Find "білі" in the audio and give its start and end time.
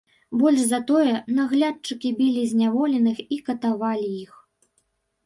2.21-2.41